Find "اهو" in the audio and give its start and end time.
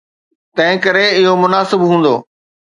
1.17-1.33